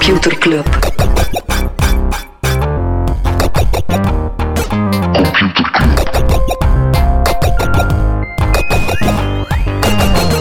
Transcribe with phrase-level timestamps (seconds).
[0.00, 0.66] Computer Club.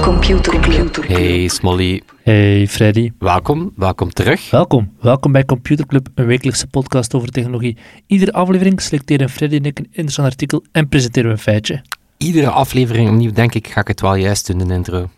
[0.02, 0.96] Computer Club.
[1.08, 4.50] Hey Smolly, Hey Freddy, welkom, welkom terug.
[4.50, 4.94] welkom.
[5.02, 7.78] Welkom bij Computer Club, een wekelijkse podcast over technologie.
[8.08, 11.82] Iedere aflevering selecteren Freddy en ik een interessant artikel en presenteren we een feitje.
[12.18, 15.10] Iedere aflevering opnieuw denk ik, ga ik het wel juist doen in de intro.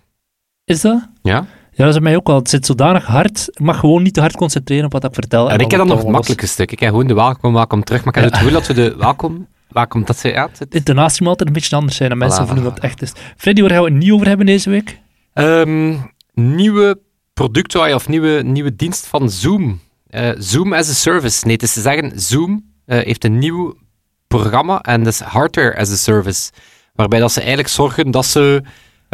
[0.66, 1.10] Is dat?
[1.22, 1.46] Ja?
[1.74, 2.36] Ja, dat is mij ook wel.
[2.36, 3.48] Het zit zodanig hard.
[3.52, 5.50] Ik mag gewoon niet te hard concentreren op wat ik vertel.
[5.52, 6.12] En ik heb dan nog het makkelijk.
[6.18, 6.72] makkelijke stuk.
[6.72, 8.04] Ik heb gewoon de welkom, welkom terug.
[8.04, 11.20] Maar ik heb het gevoel dat we de welkom, welkom, dat ze het- De intonatie
[11.22, 12.68] moet altijd een beetje anders zijn dan mensen Voilà, voelen voilà.
[12.68, 13.12] dat het echt is.
[13.38, 15.00] Freddy, waar gaan we het niet over hebben deze week?
[15.34, 15.96] Ehm,
[16.34, 17.00] nieuwe
[17.34, 19.80] product of nieuwe, nieuwe dienst van Zoom.
[20.08, 21.46] Eh, Zoom as a service.
[21.46, 23.76] Nee, het is te zeggen, Zoom eh, heeft een nieuw
[24.28, 26.52] programma en dat is hardware as a service.
[26.96, 28.64] Waarbij dat ze eigenlijk zorgen dat ze,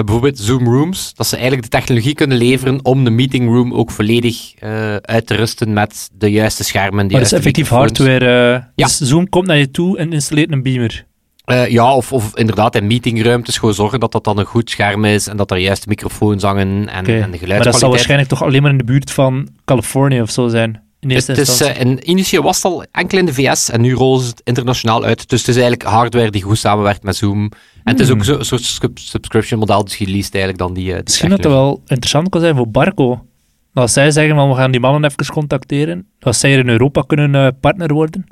[0.06, 3.92] bijvoorbeeld Zoom Rooms, dat ze eigenlijk de technologie kunnen leveren om de meeting room ook
[3.92, 6.96] volledig eh, uit te rusten met de juiste schermen.
[6.96, 8.54] Maar dat is juiste effectief hardware.
[8.56, 8.86] eh, Ja.
[8.86, 11.06] Dus Zoom komt naar je toe en installeert een beamer.
[11.46, 15.06] Eh, ja, of, of inderdaad in meetingruimtes gewoon zorgen dat dat dan een goed scherm
[15.06, 17.92] is en dat er juist de microfoons hangen en, en de Maar dat zal geluidskwaliteit.
[17.92, 20.82] waarschijnlijk toch alleen maar in de buurt van Californië of zo zijn.
[21.00, 21.76] In Het is, instantie.
[21.76, 24.42] eh, en initieel was het al enkel in de VS en nu rollen ze het
[24.44, 25.30] internationaal uit.
[25.30, 27.44] Dus het is eigenlijk hardware die goed samenwerkt met Zoom.
[27.44, 27.52] En
[27.84, 30.84] het is ook zo- een soort sub- subscription model, dus je leest eigenlijk dan die,
[30.94, 31.78] die Misschien dat dat technologie.
[31.78, 33.26] wel interessant kan zijn voor Barco.
[33.74, 37.02] Als zij zeggen, van, we gaan die mannen even contacteren, dat zij hier in Europa
[37.08, 38.26] kunnen eh, partner worden.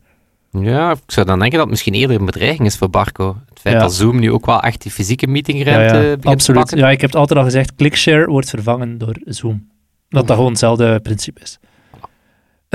[0.51, 3.37] Ja, ik zou dan denken dat het misschien eerder een bedreiging is voor Barco.
[3.49, 3.81] Het feit Ja.
[3.81, 6.59] dat Zoom nu ook wel echt die fysieke meetingruimte ja, begint te absoluut.
[6.59, 6.77] pakken.
[6.77, 9.67] Ja, ik heb het altijd al gezegd, ClickShare wordt vervangen door Zoom.
[10.09, 11.57] Dat dat gewoon hetzelfde principe is.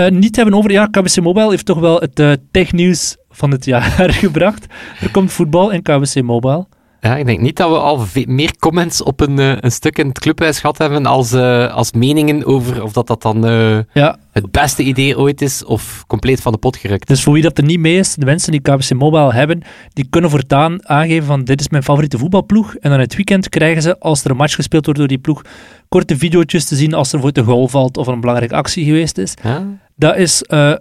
[0.00, 3.64] Eh, niet hebben over, ja, KBC Mobile heeft toch wel het eh, technieuws van het
[3.64, 4.66] jaar gebracht.
[5.00, 6.66] Er komt voetbal in KBC Mobile.
[7.00, 10.08] Ja, ik denk niet dat we al meer comments op een, eh, een stuk in
[10.08, 11.34] het clubhuis gehad hebben als,
[11.72, 13.42] als meningen over of dat, dat dan
[13.92, 17.08] Ja, het beste idee ooit is of compleet van de pot gerukt.
[17.08, 19.62] Dus voor wie dat er niet mee is, de mensen die KBC Mobile hebben,
[19.92, 22.74] die kunnen voortaan aangeven van dit is mijn favoriete voetbalploeg.
[22.74, 25.42] En dan het weekend krijgen ze, als er een match gespeeld wordt door die ploeg,
[25.88, 29.18] korte video's te zien als er voor de goal valt of een belangrijke actie geweest
[29.18, 29.34] is.
[29.42, 29.66] Ja?
[30.00, 30.42] Dat is...
[30.42, 30.78] eh zijn-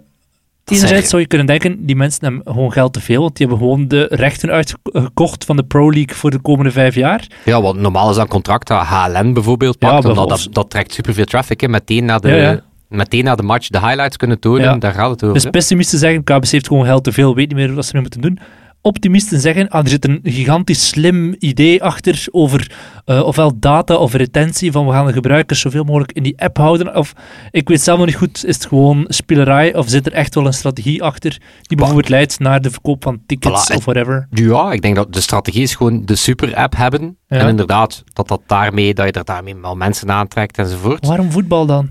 [0.64, 3.66] Enerzijds zou je kunnen denken, die mensen hebben gewoon geld te veel, want die hebben
[3.66, 7.26] gewoon de rechten uitgekocht van de Pro League voor de komende vijf jaar.
[7.44, 10.44] Ja, want normaal is dat een contract dat HLN bijvoorbeeld Ja, pakt, omdat bijvoorbeeld.
[10.44, 11.60] dat, dat trekt superveel traffic.
[11.60, 11.68] Hè.
[11.68, 12.60] Meteen, na de, Ja, ja.
[12.88, 14.76] meteen na de match de highlights kunnen tonen, Ja.
[14.76, 15.34] daar gaat het over.
[15.34, 18.00] Dus pessimisten zeggen, KBC heeft gewoon geld te veel, weet niet meer wat ze nu
[18.00, 18.38] moeten doen.
[18.82, 22.72] Optimisten zeggen, ah, er zit een gigantisch slim idee achter over
[23.04, 26.56] eh, ofwel data of retentie, van we gaan de gebruikers zoveel mogelijk in die app
[26.56, 26.96] houden.
[26.96, 27.12] Of,
[27.50, 30.46] ik weet zelf nog niet goed, is het gewoon spelerij of zit er echt wel
[30.46, 34.26] een strategie achter die bijvoorbeeld leidt naar de verkoop van tickets Voilà, of whatever.
[34.30, 37.16] Ja, ik denk dat de strategie is gewoon de super-app hebben.
[37.28, 37.38] Ja.
[37.38, 41.06] En inderdaad, dat, dat, daarmee, dat je er daarmee wel mensen aantrekt enzovoort.
[41.06, 41.90] Waarom voetbal dan?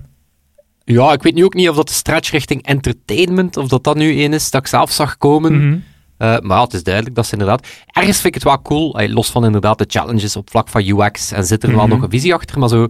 [0.84, 3.96] Ja, ik weet nu ook niet of dat de stretch richting entertainment, of dat dat
[3.96, 5.66] nu één is dat ik zelf zag komen.
[5.66, 5.78] Mhm.
[6.20, 7.66] Eh, maar ja, het is duidelijk dat ze inderdaad...
[7.86, 10.82] Ergens vind ik het wel cool, eh, los van inderdaad de challenges op vlak van
[10.88, 11.88] UX, en zit er wel Mhm.
[11.88, 12.86] nog een visie achter, maar zo...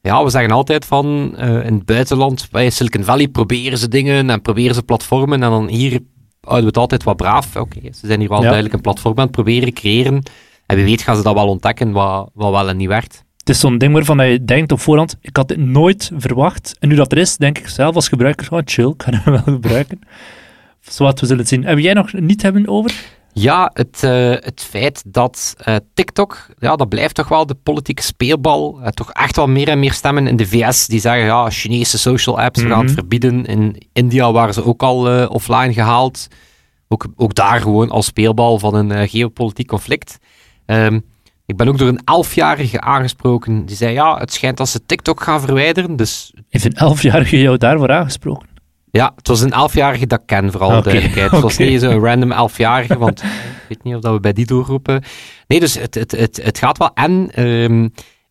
[0.00, 4.30] Ja, we zeggen altijd van, eh, in het buitenland, bij Silicon Valley proberen ze dingen
[4.30, 6.00] en proberen ze platformen, en dan hier
[6.40, 7.56] houden we het altijd wat braaf.
[7.56, 8.44] Oké, ze zijn hier wel Ja.
[8.44, 10.22] duidelijk een platform aan het proberen creëren,
[10.66, 13.24] en wie weet gaan ze dat wel ontdekken, wat, wat wel en niet werkt.
[13.36, 16.76] Het is zo'n ding waarvan je denkt op voorhand, ik had dit nooit verwacht.
[16.78, 19.32] En nu dat er is, denk ik zelf als gebruiker, gewoon chill, ik ga hem
[19.32, 19.98] wel gebruiken.
[20.90, 21.64] Zoals we zullen het zien.
[21.64, 22.94] Heb jij nog niet hebben over?
[23.34, 28.02] Ja, het, eh, het feit dat eh, TikTok, ja, dat blijft toch wel de politieke
[28.02, 28.80] speelbal.
[28.82, 31.98] Eh, toch echt wel meer en meer stemmen in de VS die zeggen, ja, Chinese
[31.98, 32.94] social apps, we gaan het Mhm.
[32.94, 33.44] verbieden.
[33.44, 36.26] In India waren ze ook al offline gehaald.
[36.88, 40.18] Ook, ook daar gewoon als speelbal van een geopolitiek conflict.
[40.66, 41.00] Ehm,
[41.46, 45.22] ik ben ook door een elfjarige aangesproken die zei, ja, het schijnt dat ze TikTok
[45.22, 45.96] gaan verwijderen.
[45.96, 48.48] Dus Heeft een elfjarige jou daarvoor aangesproken?
[48.92, 51.30] Ja, het was een elfjarige dat ik ken, voor alle Oké, duidelijkheid.
[51.30, 53.28] Het was niet zo'n random elfjarige, want ik
[53.68, 55.02] weet niet of dat we bij die doorroepen.
[55.46, 56.90] Nee, dus het, het, het, het gaat wel.
[56.94, 57.88] En ehm,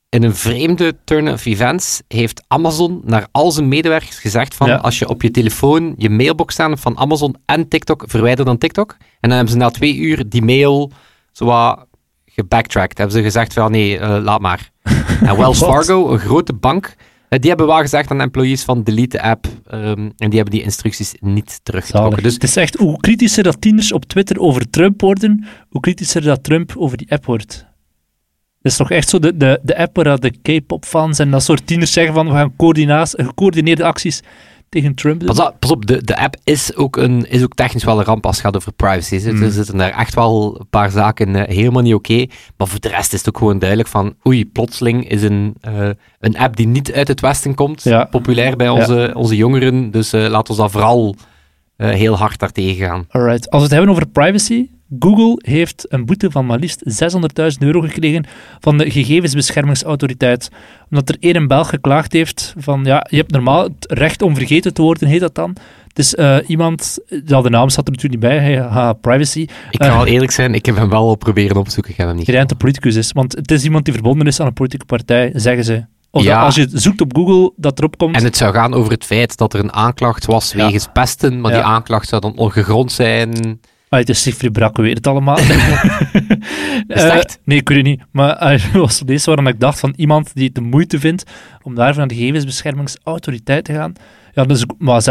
[0.10, 4.76] in een vreemde turn of events heeft Amazon naar al zijn medewerkers gezegd van Ja.
[4.76, 8.96] als je op je telefoon je mailbox staan van Amazon en TikTok, verwijder dan TikTok.
[9.00, 10.92] En dan hebben ze na twee uur die mail
[11.32, 11.86] zo wat
[12.26, 12.98] gebacktracked.
[12.98, 14.70] Hebben ze gezegd van nee, eh, laat maar.
[15.22, 15.58] En Wells?
[15.58, 16.96] Fargo, een grote bank,
[17.40, 19.48] die hebben wel gezegd aan employees van delete de app.
[19.70, 22.24] ehm, en die hebben die instructies niet teruggetrokken.
[22.24, 26.22] Dus Het is echt, hoe kritischer dat tieners op Twitter over Trump worden, hoe kritischer
[26.22, 27.66] dat Trump over die app wordt.
[28.62, 31.44] Het is toch echt zo de, de, de app waar de K-pop fans en dat
[31.44, 32.54] soort tieners zeggen van we gaan
[33.12, 34.22] gecoördineerde acties
[34.72, 35.26] tegen Trump.
[35.26, 38.06] Pas, op, pas op, de, de app is ook, een, is ook technisch wel een
[38.06, 39.16] ramp als het gaat over privacy.
[39.28, 39.52] Er Mm.
[39.52, 42.26] zitten daar echt wel een paar zaken eh, helemaal niet oké.
[42.58, 45.90] Maar voor de rest is het ook gewoon duidelijk van oei, plotseling is een, eh,
[46.20, 48.04] een app die niet uit het westen komt, Ja.
[48.06, 49.92] populair bij onze, onze jongeren.
[49.92, 51.16] Dus eh laten we dat vooral
[51.78, 53.06] heel hard daartegen gaan.
[53.10, 53.50] Alright.
[53.50, 57.82] Als we het hebben over privacy, Google heeft een boete van maar liefst 600.000 euro
[57.82, 58.26] gekregen
[58.60, 60.50] van de gegevensbeschermingsautoriteit.
[60.90, 64.36] Omdat er één in Belg geklaagd heeft van, ja, je hebt normaal het recht om
[64.36, 65.56] vergeten te worden, heet dat dan.
[65.88, 69.40] Het is eh, iemand, ja, de naam staat er natuurlijk niet bij, ha, privacy,
[69.72, 69.96] Ik ga Eh.
[69.96, 72.26] wel eerlijk zijn, ik heb hem wel al proberen opzoeken, ik heb hem niet.
[72.26, 73.12] gerend de politicus is.
[73.12, 75.86] Want het is iemand die verbonden is aan een politieke partij, zeggen ze.
[76.12, 76.42] Of Ja.
[76.44, 78.16] als je zoekt op Google, dat erop komt.
[78.16, 80.64] En het zou gaan over het feit dat er een aanklacht was Ja.
[80.66, 83.60] wegens pesten, maar die aanklacht zou dan ongegrond zijn.
[83.92, 85.38] Ah, het is Siegfried Brakke, weet het allemaal.
[85.48, 87.40] Is het Eh, echt?
[87.44, 88.02] nee, ik weet het niet.
[88.12, 91.24] Maar er was deze waarom ik dacht van iemand die het de moeite vindt
[91.62, 93.94] om daarvoor naar de gegevensbeschermingsautoriteit te gaan.
[94.34, 95.02] Ja, dus, maar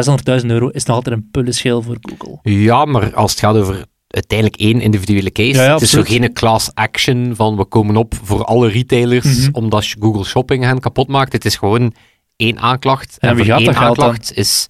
[0.41, 2.38] 600.000 euro is nog altijd een pullenschil voor Google.
[2.53, 6.03] Ja, maar als het gaat over uiteindelijk één individuele case, Ja, ja, het is zo
[6.03, 9.49] geen class action van we komen op voor alle retailers Mhm.
[9.53, 11.32] omdat je Google Shopping hen kapot maakt.
[11.32, 11.94] Het is gewoon
[12.37, 13.17] één aanklacht.
[13.19, 14.05] En En, wie voor gaat één dat geld dan?
[14.05, 14.67] aanklacht is...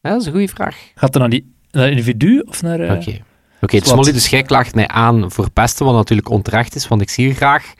[0.00, 0.76] Ja, dat is een goede vraag.
[0.94, 2.80] Gaat er naar, die, naar individu of naar...
[2.80, 3.18] eh, Oké.
[3.60, 3.88] Oké, Zwat.
[3.88, 7.34] Smolly, dus jij klaagt mij aan voor pesten, wat natuurlijk onterecht is, want ik zie
[7.34, 7.72] graag.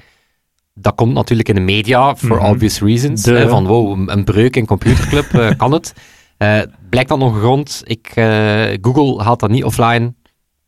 [0.74, 2.44] Dat komt natuurlijk in de media, for Mhm.
[2.46, 3.24] obvious reasons.
[3.24, 5.94] Hè, van wow, een- breuk in computerclub, eh, kan het?
[6.36, 6.60] Eh,
[6.90, 7.82] blijkt dan ongegrond.
[7.84, 10.14] Ik, eh, Google haalt dat niet offline.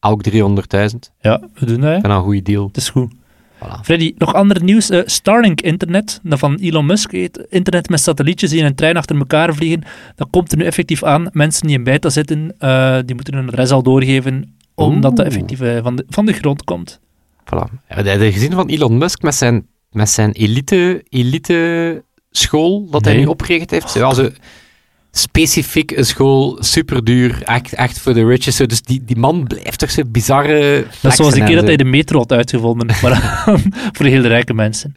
[0.01, 1.13] Ook 300.000.
[1.21, 1.91] Ja, we doen dat.
[1.91, 1.97] hè.
[1.97, 2.67] Ik dat een goede deal.
[2.67, 3.13] Het is goed.
[3.63, 3.81] Voilà.
[3.83, 4.91] Freddy, nog ander nieuws.
[4.91, 7.47] Eh, Starlink internet, dat van Elon Musk heet.
[7.49, 9.83] Internet met satellietjes die in een trein achter elkaar vliegen.
[10.17, 11.29] Dat komt er nu effectief aan.
[11.33, 15.61] Mensen die in beta zitten, eh, die moeten hun adres al doorgeven, omdat dat effectief
[15.61, 17.01] eh, van, de, van de grond komt.
[17.45, 17.85] Voilà.
[17.87, 23.17] Heb je gezien van Elon Musk met zijn, met zijn elite, elite school dat hij
[23.17, 23.95] nu opgericht heeft?
[23.95, 24.29] Ja, zo
[25.15, 28.57] specifiek een school, super duur, echt, echt voor de riches.
[28.57, 30.85] Zo, Dus die, die man blijft toch zo bizarre.
[31.01, 33.43] Dat is zoals de flexen keer dat hij de metro had uitgevonden, maar
[33.93, 34.95] voor de hele rijke mensen.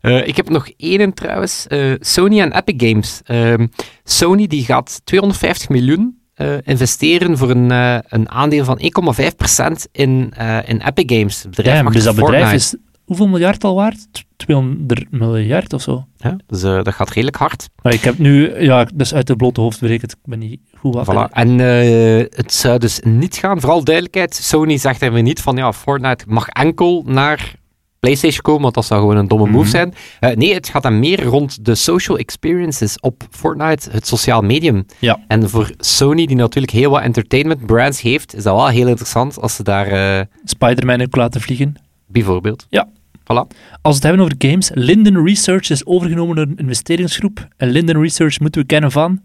[0.00, 1.66] Eh, ik heb nog één trouwens.
[1.66, 3.20] eh, Sony en Epic Games.
[3.24, 3.66] Ehm,
[4.04, 7.70] Sony die gaat 250 miljoen eh, investeren voor een,
[8.08, 10.32] een aandeel van 1,5% in,
[10.66, 11.42] in Epic Games.
[11.42, 12.74] Het bedrijf Ja, dus dat bedrijf is
[13.10, 14.06] hoeveel miljard al waard?
[14.12, 16.06] T- 200 miljard of zo.
[16.16, 17.68] Ja, dus eh, dat gaat redelijk hard.
[17.82, 20.96] Maar ik heb nu, ja, dus uit het blote hoofd berekend, ik ben niet goed.
[21.06, 21.32] Voilà.
[21.32, 25.56] En eh, het zou dus niet gaan, vooral duidelijkheid, Sony zegt er weer niet van,
[25.56, 27.52] ja, Fortnite mag enkel naar
[28.00, 29.68] PlayStation komen, want dat zou gewoon een domme move Mhm.
[29.70, 29.94] zijn.
[30.20, 34.86] Eh, nee, het gaat dan meer rond de social experiences op Fortnite, het sociaal medium.
[34.98, 35.18] Ja.
[35.28, 39.40] En voor Sony, die natuurlijk heel wat entertainment brands heeft, is dat wel heel interessant
[39.40, 41.74] als ze daar, eh, Spider-Man ook laten vliegen.
[42.12, 42.66] bijvoorbeeld...
[42.70, 42.88] Ja.
[43.30, 43.46] Voilà.
[43.82, 47.48] Als we het hebben over games, Linden Research is overgenomen door een investeringsgroep.
[47.56, 49.20] En Linden Research moeten we kennen van...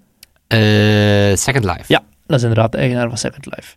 [0.47, 0.59] Eh,
[1.35, 1.83] Second Life.
[1.87, 3.75] Ja, dat is inderdaad de eigenaar van Second Life.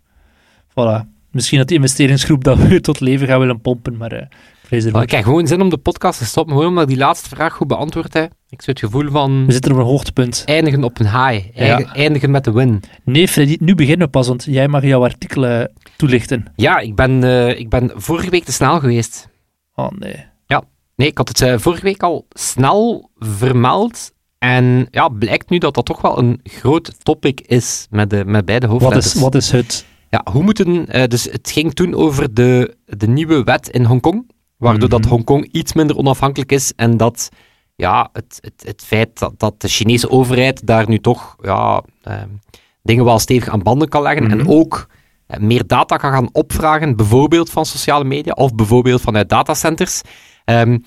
[0.71, 1.17] Voilà.
[1.31, 4.27] Misschien dat die investeringsgroep dat weer tot leven gaat willen pompen, maar eh,
[4.71, 7.53] ik heb gewoon zin om de podcast te stoppen, gewoon omdat ik die laatste vraag
[7.53, 8.33] goed beantwoord heb.
[8.49, 9.47] Ik zou het gevoel van...
[9.47, 10.43] We zitten op een hoogtepunt.
[10.47, 11.47] eindigen op een high.
[11.55, 11.95] Ja.
[11.95, 12.83] Eindigen met de win.
[13.05, 15.65] Nee, Freddy, nu beginnen we pas, want jij mag jouw artikel eh,
[15.97, 16.45] toelichten.
[16.57, 19.29] Ja, ik ben, eh, ik ben vorige week te snel geweest.
[19.79, 20.27] Oh nee.
[20.97, 24.13] Nee, ik had het eh, vorige week al snel vermeld.
[24.39, 28.45] En ja, blijkt nu dat dat toch wel een groot topic is met, de, met
[28.45, 29.15] beide Wat hoofdletters.
[29.15, 29.87] is, wat is het?
[30.11, 30.87] Ja, hoe moeten...
[30.89, 35.09] eh, dus het ging toen over de, de nieuwe wet in Hongkong, waardoor dat Mhm.
[35.09, 37.29] Hongkong iets minder onafhankelijk is en dat
[37.77, 42.23] ja, het, het, het feit dat, dat de Chinese overheid daar nu toch ja, eh,
[42.83, 44.51] dingen wel stevig aan banden kan leggen en Mhm.
[44.51, 44.87] ook
[45.39, 50.01] meer data kan gaan opvragen, bijvoorbeeld van sociale media of bijvoorbeeld vanuit datacenters.
[50.45, 50.79] Ehm,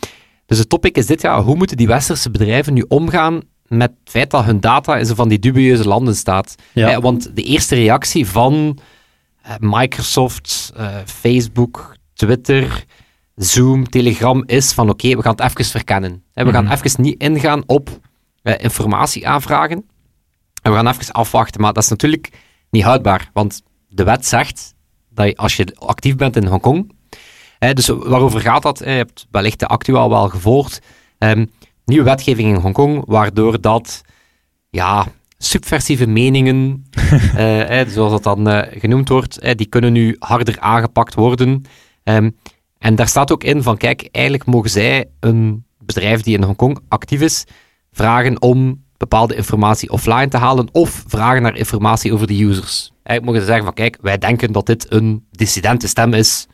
[0.46, 4.10] dus het topic is dit, ja, hoe moeten die westerse bedrijven nu omgaan met het
[4.12, 6.56] feit dat hun data in zo van die dubieuze landen staat?
[6.74, 6.90] Ja.
[6.92, 8.78] Eh, want de eerste reactie van
[9.42, 12.84] eh, Microsoft, eh, Facebook, Twitter,
[13.36, 16.24] Zoom, Telegram is van oké, we gaan het even verkennen.
[16.34, 16.74] Eh, we gaan Mhm.
[16.74, 17.90] even niet ingaan op
[18.42, 19.86] eh, informatie aanvragen.
[20.62, 21.62] En we gaan even afwachten.
[21.62, 22.30] Maar dat is natuurlijk
[22.70, 23.62] niet houdbaar, want
[23.94, 24.76] de wet zegt
[25.10, 26.92] dat je, als je actief bent in Hongkong,
[27.60, 28.82] eh, dus waarover gaat dat?
[28.82, 30.82] Eh, je hebt wellicht de actueel wel gevolgd.
[31.18, 31.46] Ehm,
[31.86, 34.02] nieuwe wetgeving in Hongkong, waardoor dat
[34.70, 35.08] ja,
[35.38, 36.86] subversieve meningen,
[37.36, 41.64] eh, zoals dat dan eh, genoemd wordt, die kunnen nu harder aangepakt worden.
[42.04, 42.30] Ehm,
[42.78, 46.80] en daar staat ook in van, kijk, eigenlijk mogen zij een bedrijf die in Hongkong
[46.88, 47.46] actief is,
[47.92, 52.92] vragen om bepaalde informatie offline te halen of vragen naar informatie over de users.
[53.04, 56.48] Eigenlijk mogen ze zeggen van, kijk, wij denken dat dit een dissidente stem is.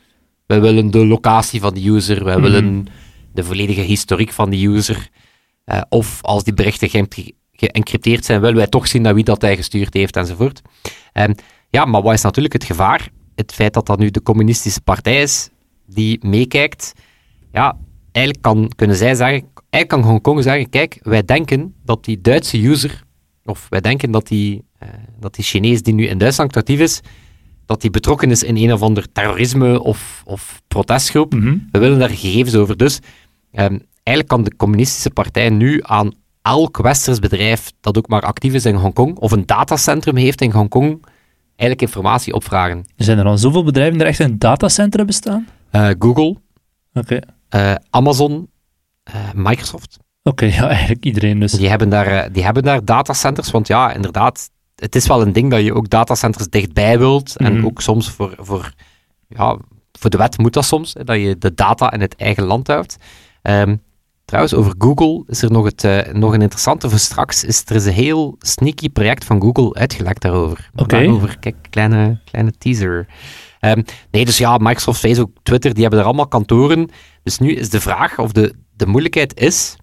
[0.46, 2.42] Wij willen de locatie van de user, wij Mhm.
[2.42, 2.86] willen
[3.32, 5.08] de volledige historiek van de user.
[5.64, 7.06] Eh, of als die berichten
[7.52, 10.62] geëncrypteerd zijn, willen wij toch zien naar wie dat hij gestuurd heeft enzovoort.
[11.12, 11.34] Um,
[11.70, 13.08] ja, maar wat is natuurlijk het gevaar?
[13.34, 15.48] Het feit dat dat nu de communistische partij is
[15.86, 16.92] die meekijkt.
[17.52, 17.76] Ja,
[18.12, 22.66] eigenlijk kan, kunnen zij zeggen, eigenlijk kan Hongkong zeggen, kijk, wij denken dat die Duitse
[22.66, 23.02] user,
[23.44, 24.88] of wij denken dat die, uh,
[25.20, 27.00] dat die Chinees die nu in Duitsland actief is,
[27.66, 31.34] dat die betrokken is in een of ander terrorisme of, of protestgroep.
[31.34, 31.58] Mhm.
[31.72, 32.76] We willen daar gegevens over.
[32.76, 32.98] Dus
[33.52, 38.54] um, eigenlijk kan de communistische partij nu aan elk westers bedrijf dat ook maar actief
[38.54, 41.06] is in Hongkong, of een datacentrum heeft in Hongkong,
[41.56, 42.84] eigenlijk informatie opvragen.
[42.96, 45.46] Zijn er al zoveel bedrijven die echt een datacentrum bestaan?
[45.72, 46.36] Uh, Google,
[46.92, 47.18] Oké.
[47.54, 48.48] uh, Amazon,
[49.08, 49.96] uh, Microsoft.
[50.22, 51.52] Oké, ja, eigenlijk iedereen dus.
[51.52, 55.50] Die hebben, daar, die hebben daar datacenters, want ja, inderdaad, het is wel een ding
[55.50, 57.36] dat je ook datacenters dichtbij wilt.
[57.36, 57.64] En Mhm.
[57.64, 58.72] ook soms voor, voor,
[59.28, 59.56] ja,
[59.98, 62.96] voor de wet moet dat soms, dat je de data in het eigen land houdt.
[63.42, 63.76] Ehm,
[64.24, 67.44] trouwens, over Google is er nog, het, eh, nog een interessante voor straks.
[67.44, 70.70] Is, er is een heel sneaky project van Google uitgelekt daarover.
[70.74, 70.96] Oké.
[70.96, 73.06] Daarover, kijk, kleine, kleine teaser.
[73.60, 76.90] Ehm, nee, dus ja, Microsoft, Facebook, Twitter, die hebben er allemaal kantoren.
[77.22, 79.76] Dus nu is de vraag, of de, de moeilijkheid is,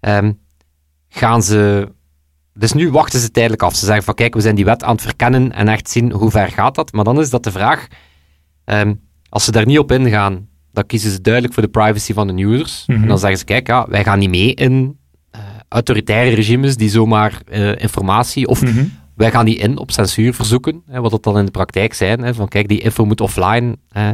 [0.00, 0.32] ehm,
[1.08, 1.88] gaan ze...
[2.58, 3.74] Dus nu wachten ze tijdelijk af.
[3.74, 6.30] Ze zeggen van, kijk, we zijn die wet aan het verkennen en echt zien hoe
[6.30, 6.92] ver gaat dat.
[6.92, 7.86] Maar dan is dat de vraag,
[8.64, 8.94] ehm,
[9.28, 12.42] als ze daar niet op ingaan, dan kiezen ze duidelijk voor de privacy van de
[12.42, 12.84] users.
[12.86, 13.02] Mhm.
[13.02, 14.98] En dan zeggen ze, kijk, ja, wij gaan niet mee in
[15.30, 18.46] eh, autoritaire regimes die zomaar eh, informatie...
[18.46, 18.84] Of Mhm.
[19.16, 22.20] Wij gaan niet in op censuurverzoeken, hè, wat dat dan in de praktijk zijn.
[22.22, 23.76] Hè, van kijk, die info moet offline.
[23.88, 24.10] eh.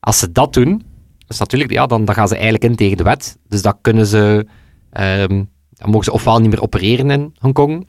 [0.00, 0.82] als ze dat doen,
[1.28, 3.38] is natuurlijk, ja, dan, dan gaan ze eigenlijk in tegen de wet.
[3.48, 4.46] Dus dan kunnen ze,
[4.90, 7.88] ehm, dan mogen ze ofwel niet meer opereren in Hongkong.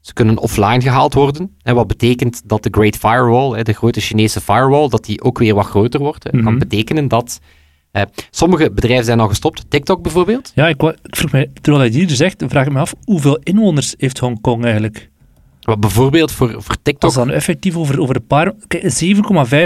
[0.00, 1.56] Ze kunnen offline gehaald worden.
[1.62, 5.38] Hè, wat betekent dat de Great Firewall, hè, de grote Chinese firewall, dat die ook
[5.38, 6.24] weer wat groter wordt.
[6.24, 6.30] Hè.
[6.30, 6.58] Dat kan Mhm.
[6.62, 7.40] betekenen dat
[7.90, 9.64] eh, sommige bedrijven zijn al gestopt.
[9.70, 10.52] TikTok bijvoorbeeld.
[10.54, 13.94] Ja, ik, ik vroeg mij, terwijl hij hier zegt, vraag ik me af, hoeveel inwoners
[13.98, 15.09] heeft Hongkong eigenlijk?
[15.60, 18.52] Wat bijvoorbeeld voor, voor TikTok Als dan effectief over, over een paar...
[18.66, 18.82] Kijk,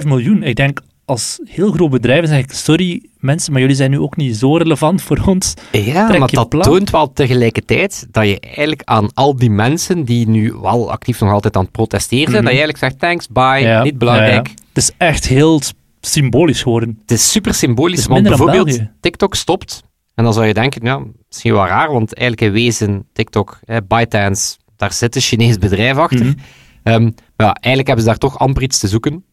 [0.02, 0.42] 7,5 miljoen.
[0.42, 4.16] Ik denk, als heel groot bedrijf zeg ik, sorry mensen, maar jullie zijn nu ook
[4.16, 5.54] niet zo relevant voor ons.
[5.72, 6.62] Ja, Trek maar dat plan.
[6.62, 11.32] toont wel tegelijkertijd dat je eigenlijk aan al die mensen die nu wel actief nog
[11.32, 12.44] altijd aan het protesteren zijn, Mhm.
[12.44, 14.46] dat je eigenlijk zegt, thanks, bye, Ja, niet belangrijk.
[14.46, 14.62] ja, ja.
[14.72, 15.60] Het is echt heel
[16.00, 16.98] symbolisch geworden.
[17.00, 18.80] Het is super symbolisch, is want bijvoorbeeld.
[19.00, 19.82] TikTok stopt.
[20.14, 23.82] En dan zou je denken, ja, misschien wel raar, want eigenlijk in wezen, TikTok, hè,
[23.82, 26.34] ByteDance, daar zit een Chinees bedrijf achter.
[26.82, 27.12] Ehm, maar
[27.46, 29.24] ja, eigenlijk hebben ze daar toch amper iets te zoeken.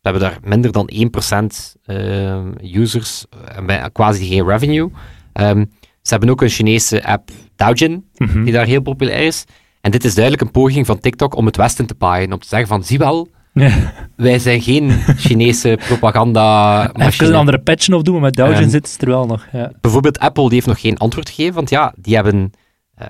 [0.00, 3.24] We hebben daar minder dan 1% ehm, users
[3.56, 4.90] en quasi geen revenue.
[5.32, 5.64] Ehm,
[6.02, 8.44] ze hebben ook een Chinese app, Douyin, Mhm.
[8.44, 9.44] die daar heel populair is.
[9.80, 12.32] En dit is duidelijk een poging van TikTok om het Westen te paaien.
[12.32, 13.92] Om te zeggen van, zie wel, Ja.
[14.16, 18.92] wij zijn geen Chinese propaganda Even een andere patch nog doen, maar met Douyin zit
[18.92, 19.46] het er wel nog.
[19.52, 19.72] Ja.
[19.80, 22.50] Bijvoorbeeld Apple die heeft nog geen antwoord gegeven, want ja, die hebben,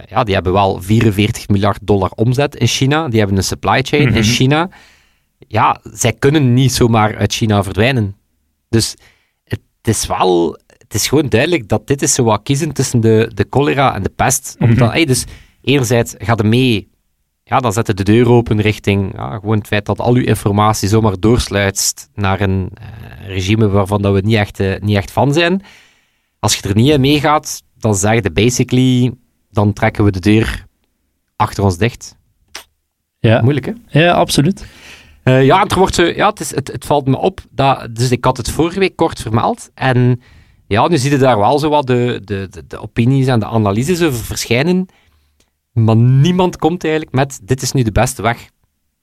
[0.09, 3.09] ja, die hebben wel 44 miljard dollar omzet in China.
[3.09, 4.17] Die hebben een supply chain Mhm.
[4.17, 4.69] in China.
[5.49, 8.17] Ja, zij kunnen niet zomaar uit China verdwijnen.
[8.69, 8.95] Dus
[9.45, 13.31] het is wel, het is gewoon duidelijk dat dit is zo wat kiezen tussen de,
[13.35, 14.57] de cholera en de pest.
[14.59, 14.83] Mhm.
[14.91, 15.25] Hey, dus
[15.63, 16.89] enerzijds gaat er mee,
[17.45, 20.23] ja, dan zet je de deur open richting ja, gewoon het feit dat al uw
[20.25, 25.11] informatie zomaar doorsluitst naar een eh, regime waarvan dat we niet echt, eh, niet echt
[25.11, 25.63] van zijn.
[26.39, 29.13] Als je er niet in meegaat, dan zeg je basically,
[29.53, 30.67] dan trekken we de deur
[31.37, 32.17] achter ons dicht.
[33.19, 33.41] Ja.
[33.43, 34.01] Moeilijk, hè?
[34.01, 34.67] ja, absoluut.
[35.23, 37.41] Eh, ja, er wordt zo, ja, het, is, het, het valt me op.
[37.51, 39.71] Dat, dus ik had het vorige week kort vermeld.
[39.75, 40.21] En
[40.67, 43.47] ja, nu zie je daar wel zo wat de, de, de, de opinies en de
[43.47, 44.87] analyses over verschijnen.
[45.73, 48.49] Maar niemand komt eigenlijk met: dit is nu de beste weg.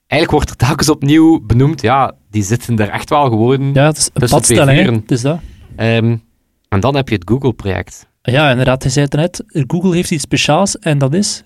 [0.07, 3.73] Eigenlijk wordt er telkens opnieuw benoemd: ja, die zitten er echt wel gewoon.
[3.73, 5.01] Ja, het is een padstelling.
[5.01, 5.39] Het is dat.
[5.75, 6.17] Ehm,
[6.69, 8.08] en dan heb je het Google-project.
[8.21, 9.43] Ja, inderdaad, hij zei het net.
[9.67, 11.43] Google heeft iets speciaals en dat is...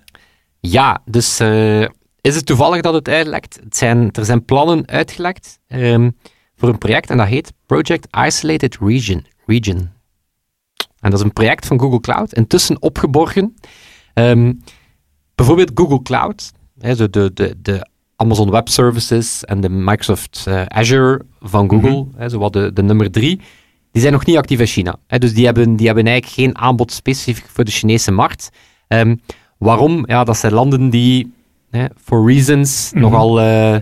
[0.59, 1.81] Ja, dus eh,
[2.21, 3.59] is het toevallig dat het uitlekt?
[3.63, 6.09] Het zijn, er zijn plannen uitgelekt ehm,
[6.55, 9.25] voor een project en dat heet Project Isolated Region.
[9.45, 9.77] Region.
[10.99, 13.55] En dat is een project van Google Cloud, intussen opgeborgen.
[14.13, 14.53] Ehm,
[15.35, 21.21] bijvoorbeeld Google Cloud, hè, de, de, de Amazon Web Services en de Microsoft eh, Azure
[21.39, 23.41] van Google, hè, zo wat de, de nummer drie,
[23.93, 24.95] die zijn nog niet actief in China.
[25.07, 28.49] Hè, dus die hebben, die hebben eigenlijk geen aanbod specifiek voor de Chinese markt.
[28.87, 29.15] Ehm,
[29.57, 30.03] waarom?
[30.07, 31.33] Ja, dat zijn landen die,
[31.69, 33.01] hè, for reasons, Mhm.
[33.01, 33.81] nogal, eh, eh,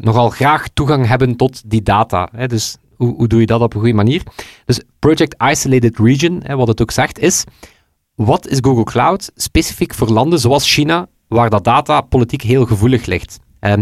[0.00, 2.28] nogal graag toegang hebben tot die data.
[2.36, 2.46] Hè.
[2.46, 4.22] Dus hoe, hoe doe je dat op een goede manier?
[4.64, 7.44] Dus Project Isolated Region, hè, wat het ook zegt, is
[8.14, 13.06] wat is Google Cloud specifiek voor landen zoals China, waar dat data politiek heel gevoelig
[13.06, 13.38] ligt?
[13.60, 13.76] Ehm,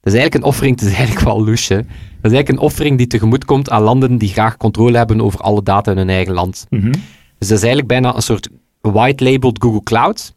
[0.00, 1.84] dat is eigenlijk een offering, het is eigenlijk wel louche.
[2.26, 5.62] Is eigenlijk een offering die tegemoet komt aan landen die graag controle hebben over alle
[5.62, 6.66] data in hun eigen land.
[6.70, 6.90] Mhm.
[7.38, 8.48] Dus dat is eigenlijk bijna een soort
[8.80, 10.34] white-labeled Google Cloud,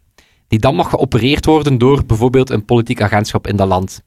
[0.48, 4.02] die dan mag geopereerd worden door bijvoorbeeld een politiek agentschap in dat land.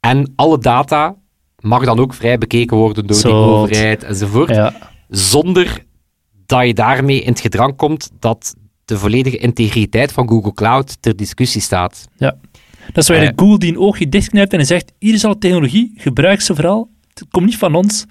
[0.00, 1.16] En alle data
[1.60, 3.32] mag dan ook vrij bekeken worden door die Zot.
[3.32, 4.74] overheid enzovoort, Ja.
[5.08, 5.84] zonder
[6.46, 11.16] dat je daarmee in het gedrang komt dat de volledige integriteit van Google Cloud ter
[11.16, 12.08] discussie staat.
[12.92, 15.92] Dat is waar de Google die een oogje dichtknijpt en zegt, hier is al technologie,
[15.96, 16.88] gebruik ze vooral.
[17.18, 18.04] Het komt niet van ons.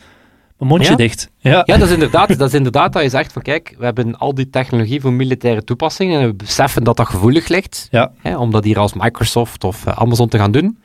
[0.58, 0.96] Mijn mondje Ja?
[0.96, 1.30] dicht.
[1.38, 1.52] Ja.
[1.66, 4.34] Ja, dat is, inderdaad, dat is inderdaad dat je zegt van kijk, we hebben al
[4.34, 8.12] die technologie voor militaire toepassingen en we beseffen dat dat gevoelig ligt, Ja.
[8.22, 10.78] hè, om dat hier als Microsoft of eh, Amazon te gaan doen.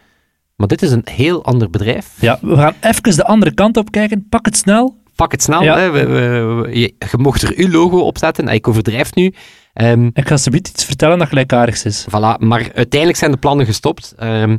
[0.57, 2.15] Maar dit is een heel ander bedrijf.
[2.21, 4.27] ja, we gaan even de andere kant op kijken.
[4.29, 4.97] Pak het snel.
[5.17, 5.79] Pak het snel, Ja.
[5.79, 5.91] hè.
[5.91, 6.29] We, we-
[6.63, 9.35] we- je, je mocht er uw logo op zetten, ik overdrijf nu.
[9.73, 12.07] Ehm, Ik ga ze iets vertellen dat gelijkaardigs is.
[12.09, 14.15] Voilà, maar uiteindelijk zijn de plannen gestopt.
[14.19, 14.57] ehm,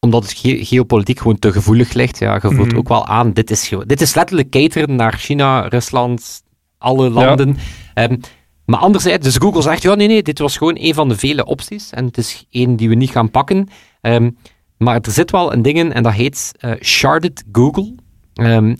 [0.00, 2.18] omdat het ge- geopolitiek gewoon te gevoelig ligt.
[2.18, 2.76] Ja, je voelt Mhm.
[2.76, 6.42] ook wel aan, dit is, dit is letterlijk cateren naar China, Rusland,
[6.78, 7.56] alle landen.
[7.94, 8.16] Ehm,
[8.66, 11.44] maar anderzijds, dus Google zegt, ja nee, nee, dit was gewoon een van de vele
[11.44, 11.90] opties.
[11.90, 13.68] En het is één die we niet gaan pakken.
[14.00, 14.30] Ehm,
[14.78, 17.94] maar er zit wel een ding in, en dat heet eh, Sharded Google.
[18.34, 18.74] Ehm,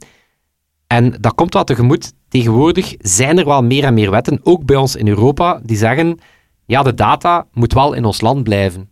[0.87, 2.12] en dat komt wel tegemoet.
[2.29, 6.19] Tegenwoordig zijn er wel meer en meer wetten, ook bij ons in Europa, die zeggen,
[6.67, 8.90] ja, de data moet wel in ons land blijven.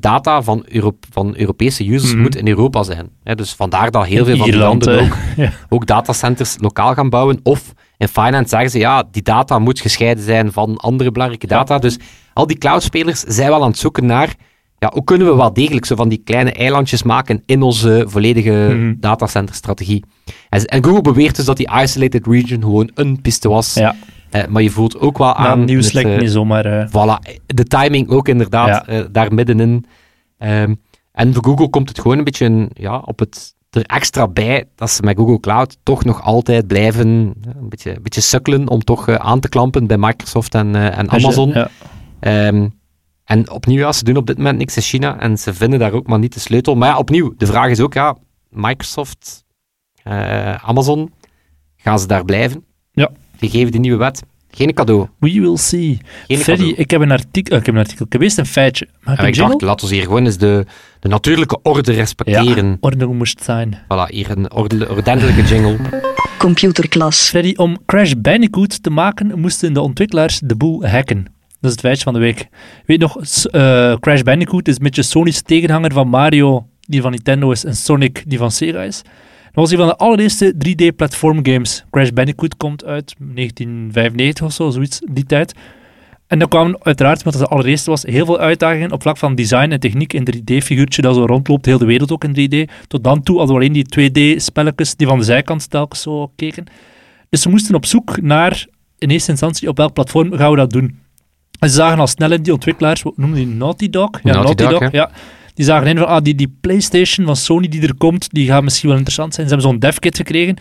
[0.00, 0.66] Data van,
[1.10, 2.22] van Europese users Mhm.
[2.22, 3.08] moet in Europa zijn.
[3.24, 5.52] Hè, dus vandaar dat heel veel van die landen ook, ja.
[5.68, 7.40] ook datacenters lokaal gaan bouwen.
[7.42, 11.78] Of in finance zeggen ze, ja, die data moet gescheiden zijn van andere belangrijke data.
[11.78, 11.98] Dus
[12.34, 14.34] al die cloudspelers zijn wel aan het zoeken naar,
[14.78, 18.50] ja, hoe kunnen we wel degelijk zo van die kleine eilandjes maken in onze volledige
[18.74, 18.94] Mhm.
[18.98, 20.04] datacenterstrategie.
[20.48, 23.74] En, en Google beweert dus dat die isolated region gewoon een piste was.
[23.74, 23.94] Ja,
[24.30, 25.64] Eh, maar je voelt ook wel nou, aan...
[25.64, 26.64] nieuws met, lijkt eh, niet zomaar...
[26.64, 29.02] eh, Voilà, de timing ook inderdaad, Ja.
[29.02, 29.86] daar middenin.
[30.38, 30.74] Ehm,
[31.12, 34.90] en voor Google komt het gewoon een beetje ja, op het, er extra bij dat
[34.90, 39.08] ze met Google Cloud toch nog altijd blijven een, beetje, een beetje sukkelen om toch
[39.08, 41.48] aan te klampen bij Microsoft en, en Amazon.
[41.48, 41.68] Ja.
[42.20, 42.68] Ehm,
[43.24, 45.92] en opnieuw, ja, ze doen op dit moment niks in China en ze vinden daar
[45.92, 46.74] ook maar niet de sleutel.
[46.74, 48.16] Maar ja, opnieuw, de vraag is ook, ja,
[48.50, 49.44] Microsoft,
[50.62, 51.12] Amazon,
[51.76, 52.64] gaan ze daar blijven?
[53.40, 53.48] Ja.
[53.48, 54.22] Gegeven die nieuwe wet.
[54.50, 55.08] Geen cadeau.
[55.18, 55.98] We will see.
[56.26, 56.82] Geen Freddy, cadeau.
[56.82, 57.56] ik heb een artikel...
[57.56, 58.06] ik heb een artikel.
[58.06, 58.88] Ik heb eerst een feitje.
[59.00, 59.48] Mag ik jingle?
[59.48, 60.66] dacht, laten we hier gewoon eens de,
[61.00, 62.66] de natuurlijke orde respecteren.
[62.66, 63.78] Ja, orde moest zijn.
[63.84, 65.76] Voilà, hier een orde, ordentelijke jingle.
[66.38, 67.28] Computerklas.
[67.28, 71.24] Freddy, om Crash Bandicoot te maken, moesten de ontwikkelaars de boel hacken.
[71.60, 72.48] Dat is het feitje van de week.
[72.86, 77.10] Weet je nog, eh, Crash Bandicoot is een beetje Sony's tegenhanger van Mario, die van
[77.10, 79.02] Nintendo is, en Sonic, die van Sega is.
[79.52, 81.84] Dat was een van de allereerste 3D-platformgames.
[81.90, 85.54] Crash Bandicoot komt uit 1995 of zo, zoiets, die tijd.
[86.26, 89.34] En dan kwamen uiteraard, omdat het de allereerste was, heel veel uitdagingen op vlak van
[89.34, 90.12] design en techniek.
[90.12, 92.72] Een 3D-figuurtje dat zo rondloopt, heel de wereld ook in 3D.
[92.86, 96.64] Tot dan toe hadden we alleen die 2D-spelletjes die van de zijkant telkens zo keken.
[97.28, 98.66] Dus we moesten op zoek naar,
[98.98, 100.98] in eerste instantie, op welk platform gaan we dat doen.
[101.58, 104.10] En ze zagen al snel in die ontwikkelaars, wat noemden die Naughty Dog?
[104.22, 105.10] Ja, Naughty Dog, ja.
[105.60, 108.62] Die zagen in van, ah, die, die PlayStation van Sony die er komt, die gaat
[108.62, 109.48] misschien wel interessant zijn.
[109.48, 110.56] Ze hebben zo'n devkit gekregen.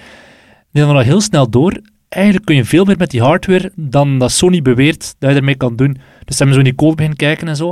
[0.71, 1.81] Die hadden al heel snel door.
[2.09, 5.55] Eigenlijk kun je veel meer met die hardware dan dat Sony beweert dat je ermee
[5.55, 5.91] kan doen.
[6.25, 7.69] Dus ze hebben zo in die code beginnen kijken en zo.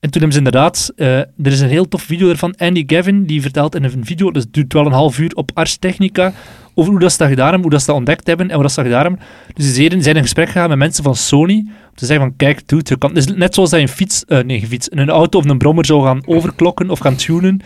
[0.00, 3.24] En toen hebben ze inderdaad, eh, er is een heel tof video ervan, Andy Gavin,
[3.26, 6.32] die vertelt in een video, dus het duurt wel een half uur op Ars Technica,
[6.74, 8.62] over hoe dat ze dat gedaan hebben, hoe dat ze dat ontdekt hebben en wat
[8.62, 9.20] dat ze dat gedaan hebben.
[9.54, 11.66] Dus zeiden- zijn in gesprek gegaan met mensen van Sony,
[11.98, 12.62] te zeggen van, kijk,
[12.98, 15.44] kan, het is net zoals je een fiets, eh, nee, een fiets, een auto of
[15.44, 17.60] een brommer zou gaan overklokken of gaan tunen.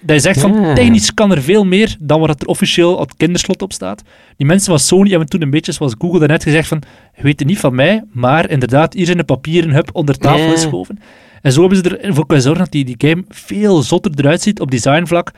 [0.00, 0.74] Dat je zegt van, Ja.
[0.74, 4.02] technisch kan er veel meer dan wat er officieel op het kinderslot op staat.
[4.36, 6.82] Die mensen van Sony hebben toen een beetje, zoals Google daarnet gezegd, van,
[7.16, 10.50] weet het niet van mij, maar inderdaad, hier zijn de papieren hub onder tafel Ja.
[10.50, 10.98] geschoven.
[11.42, 14.60] En zo hebben ze ervoor kunnen zorgen dat die, die game veel zotter eruit ziet
[14.60, 15.30] op designvlak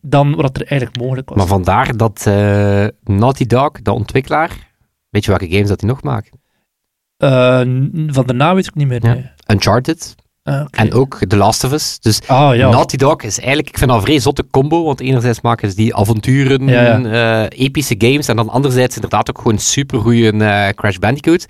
[0.00, 1.38] dan wat er eigenlijk mogelijk was.
[1.38, 4.50] Maar vandaar dat eh, Naughty Dog, de ontwikkelaar,
[5.10, 6.30] weet je welke games dat hij nog maakt?
[7.18, 7.58] Eh,
[8.06, 9.00] van daarna weet ik niet meer.
[9.02, 9.30] Nee.
[9.46, 11.98] Uncharted Ah, en ook The Last of Us.
[12.00, 12.70] Dus Ah, ja.
[12.70, 15.76] Naughty Dog is eigenlijk, ik vind dat een vrij zotte combo, want enerzijds maken ze
[15.76, 17.44] die avonturen, Ja, ja.
[17.48, 21.46] eh, epische games, en dan anderzijds inderdaad ook gewoon supergoeie eh Crash Bandicoot.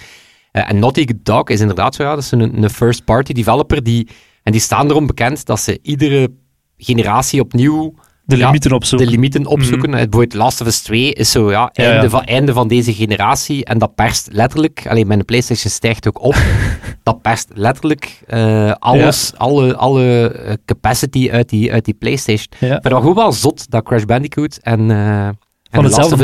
[0.53, 4.09] En Naughty Dog is inderdaad zo, ja, dat is een, een first-party developer, die,
[4.43, 6.29] en die staan erom bekend dat ze iedere
[6.77, 7.95] generatie opnieuw
[8.29, 9.07] de ja, limieten opzoeken.
[9.07, 9.89] de limieten opzoeken.
[9.89, 12.11] Eh, Bijvoorbeeld Last of Us 2 is zo, ja, Ja, einde.
[12.11, 13.65] Van, einde van deze generatie.
[13.65, 16.37] En dat perst letterlijk, alleen mijn PlayStation stijgt ook op.
[17.03, 22.47] dat perst letterlijk eh, alles, alle, alle eh, capacity uit die, uit die PlayStation.
[22.61, 24.91] Maar dat was gewoon wel zot dat Crash Bandicoot en.
[24.91, 25.37] en
[25.71, 26.17] Van hetzelfde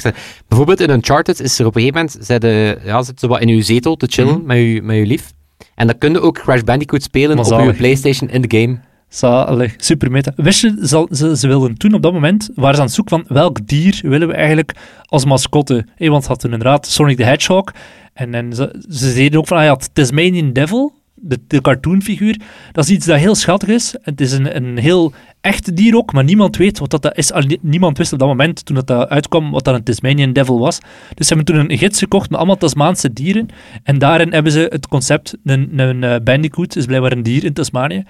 [0.00, 0.14] zijn.
[0.48, 2.50] Bijvoorbeeld in Uncharted is er op een gegeven moment zitten,
[2.84, 4.46] ja, zit ze wat in uw zetel te chillen Mhm.
[4.46, 5.30] met, uw, met uw lief.
[5.74, 7.72] En dan kun je ook Crash Bandicoot spelen Maar op uw.
[7.76, 8.78] PlayStation in de game.
[9.12, 10.32] Zalig, super meta.
[10.36, 13.36] Wist je, ze, ze wilden toen op dat moment, waren ze aan het zoeken van
[13.36, 14.72] welk dier willen we eigenlijk
[15.04, 15.86] als mascotte.
[15.94, 17.64] Hey, want ze hadden inderdaad Sonic the Hedgehog.
[18.12, 22.40] En, en ze, ze zeiden ook van, ah ja, Tasmanian Devil, de, cartoonfiguur.
[22.72, 23.94] Dat is iets dat heel schattig is.
[24.02, 27.32] Het is een, een heel echt dier ook, maar niemand weet wat dat is.
[27.60, 30.78] Niemand wist op dat moment, toen dat, dat uitkwam, wat dat een Tasmanian Devil was.
[31.14, 33.48] Dus ze hebben toen een gids gekocht met allemaal Tasmaanse dieren.
[33.82, 37.52] En daarin hebben ze het concept, een, een eh, bandicoot is blijkbaar een dier in
[37.52, 38.04] Tasmanië.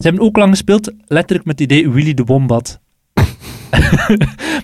[0.00, 2.80] Ze hebben ook lang gespeeld, letterlijk met het idee Willy de Wombat.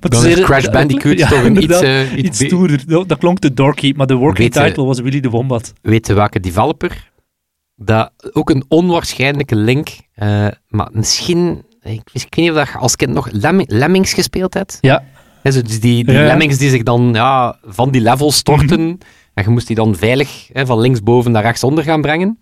[0.01, 2.87] Dan zeer- is Crash Bandicoot Ja, toch een iets, eh, iets iets stoerder.
[2.87, 5.72] Dat, dat klonk te dorky, maar de working Weet title was Willy de Wombat.
[5.83, 7.11] Weet je welke developer?
[7.77, 12.96] Dat ook een onwaarschijnlijke link, eh, maar misschien, ik, weet niet of dat je als
[12.96, 14.79] kind nog Lemming- Lemmings gespeeld hebt.
[14.81, 15.05] Ja,
[15.42, 16.27] dus die, die Ja, ja.
[16.27, 18.99] lemmings die zich dan ja, van die level storten.
[19.35, 22.38] En je moest die dan veilig van linksboven naar rechtsonder gaan brengen.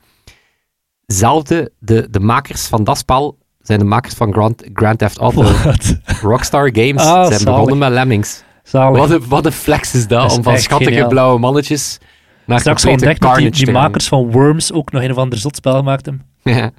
[1.07, 5.43] Zelfde, de, de makers van dat spel zijn de makers van Grand, Grand Theft Auto.
[6.23, 7.45] Rockstar Games Ah, zijn zalig.
[7.45, 8.43] begonnen met lemmings.
[8.63, 8.99] Zalig.
[8.99, 11.09] Wat een, wat een flex is dat, Dat is om van schattige geniaal.
[11.09, 11.99] blauwe mannetjes
[12.47, 15.57] naar Straks ontdekt dat die, die makers van Worms ook nog een of ander zot
[15.57, 16.27] spel gemaakt hebben.
[16.55, 16.71] Ja.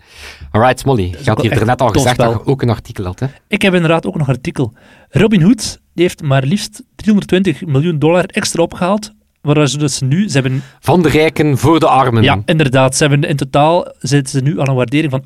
[0.52, 1.16] Alright, Smolly.
[1.24, 3.28] Je had hier net al gezegd dat je ook een artikel had, hè?
[3.48, 4.74] Ik heb inderdaad ook nog een artikel.
[5.10, 9.12] Robin Hood heeft maar liefst 320 miljoen dollar extra opgehaald.
[9.45, 12.23] Waar ze dus nu, ze hebben, Van de rijken voor de armen.
[12.23, 15.21] ja, inderdaad, ze hebben in totaal zitten ze nu aan een waardering van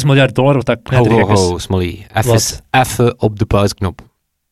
[0.00, 2.06] 8,6 miljard dollar, wat dat Ho, ho, Smolly.
[2.70, 4.00] Even, op de pausknop.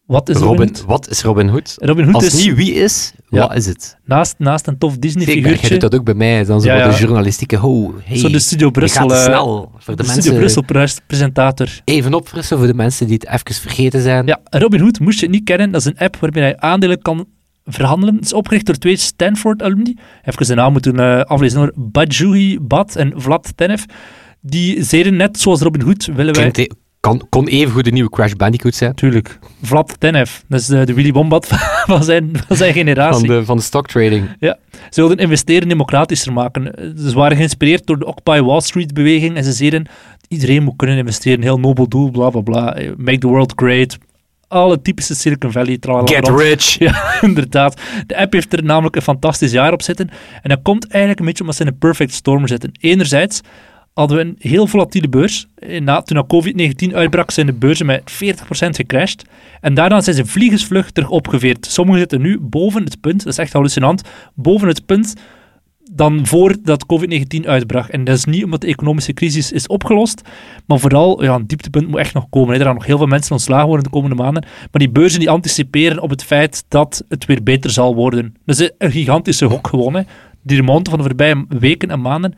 [0.07, 0.85] Wat is Robin, Robin, Hood?
[0.87, 1.75] wat is Robin Hood?
[1.79, 3.40] Robin Hood Als is niet wie is, Ja.
[3.46, 3.96] wat is het?
[4.05, 6.44] naast, naast een tof Kijk, jij Disney-figuurtje, doet dat ook bij mij.
[6.44, 7.57] Dan zo Ja, de journalistieke...
[7.57, 9.72] Ho, hey, zo de Studio Brussel, eh, snel.
[9.79, 11.68] Voor de, de Studio Brussel pres- presentator.
[11.85, 14.27] even opfrissen voor de mensen die het even vergeten zijn.
[14.27, 15.70] Ja, Robinhood moest je niet kennen.
[15.70, 17.27] Dat is een app waarmee je aandelen kan
[17.64, 18.14] verhandelen.
[18.14, 19.96] Het is opgericht door twee Stanford-alumni.
[20.25, 21.72] Even zijn naam moeten eh, aflezen hoor.
[21.75, 23.83] Bajuhi Bad en Vlad Tenev.
[24.40, 26.51] Die zeiden net zoals Robinhood willen wij...
[26.51, 28.94] Klinkt e- kan, kon even goed de nieuwe Crash Bandicoot zijn.
[28.94, 29.38] Tuurlijk.
[29.62, 30.38] Vlad Tenev.
[30.48, 31.46] Dat is de, de Willy Wombat
[31.92, 33.27] van zijn, van zijn generatie.
[33.27, 34.29] Van de, van de stock trading.
[34.40, 34.57] Ze
[34.94, 36.94] wilden investeren democratischer maken.
[36.98, 39.87] Ze waren geïnspireerd door de Occupy Wall Street beweging en ze zeiden
[40.29, 42.77] iedereen moet kunnen investeren, heel nobel doel, bla bla bla.
[42.96, 43.98] Make the world great.
[44.53, 45.79] Alle typische Silicon Valley.
[45.79, 46.41] tralala, Get rond.
[46.41, 46.79] rich.
[46.79, 47.81] Ja, inderdaad.
[48.07, 50.11] De app heeft er namelijk een fantastisch jaar op zitten.
[50.43, 52.71] En dat komt eigenlijk een beetje omdat ze in een perfect storm zitten.
[52.81, 53.41] Enerzijds
[53.95, 55.47] hadden we een heel volatiele beurs.
[55.55, 59.25] Eh, Na, toen dat COVID-19 uitbrak, zijn de beurzen met 40% gecrashed.
[59.61, 61.67] En daarna zijn ze vliegensvlug terug opgeveerd.
[61.67, 64.03] Sommigen zitten nu boven het punt, dat is echt hallucinant,
[64.35, 65.15] boven het punt
[65.95, 67.89] dan voordat COVID-19 uitbrak.
[67.89, 70.23] En dat is niet omdat de economische crisis is opgelost,
[70.67, 72.55] maar vooral, ja, een dieptepunt moet echt nog komen.
[72.55, 74.43] Er gaan nog heel veel mensen ontslagen worden de komende maanden.
[74.43, 78.35] Maar die beurzen die anticiperen op het feit dat het weer beter zal worden.
[78.47, 80.07] Is een gigantische hok gewonnen.
[80.43, 82.35] Die remonte van de voorbije weken en maanden.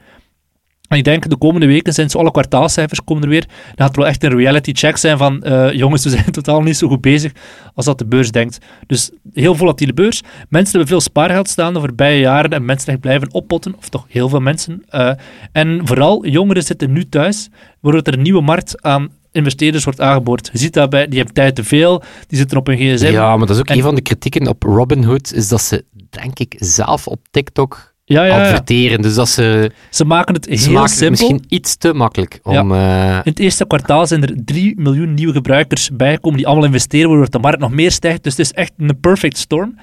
[0.94, 3.46] En ik denk, de komende weken zo alle kwartaalcijfers komen er weer.
[3.46, 6.62] Dan gaat het wel echt een reality check zijn van, eh, jongens, we zijn totaal
[6.62, 7.32] niet zo goed bezig
[7.74, 8.58] als dat de beurs denkt.
[8.86, 10.22] Dus heel volatiele beurs.
[10.48, 14.04] Mensen hebben veel spaargeld staan de voorbije jaren en mensen echt blijven oppotten, of toch
[14.08, 14.82] heel veel mensen.
[14.88, 15.10] Eh,
[15.52, 17.48] en vooral, jongeren zitten nu thuis,
[17.80, 20.48] waardoor er een nieuwe markt aan investeerders wordt aangeboord.
[20.52, 23.12] Je ziet daarbij, die hebben tijd te veel, die zitten op hun gsm.
[23.12, 25.84] Ja, maar dat is ook En- een van de kritieken op Robinhood, is dat ze,
[26.10, 28.42] denk ik, zelf op TikTok ja, ja, ja.
[28.42, 29.00] adverteren.
[29.02, 31.10] Dus dat ze, Ze maken het ze heel maken het simpel.
[31.10, 32.72] misschien iets te makkelijk om...
[32.72, 37.08] eh, In het eerste kwartaal zijn er 3 miljoen nieuwe gebruikers bijgekomen die allemaal investeren,
[37.08, 38.22] waardoor de markt nog meer stijgt.
[38.22, 39.78] Dus het is echt een perfect storm.